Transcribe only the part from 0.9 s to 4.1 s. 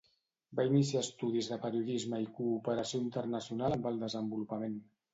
estudis de periodisme i Cooperació Internacional amb el